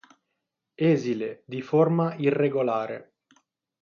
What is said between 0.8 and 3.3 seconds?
Esile, di forma irregolare.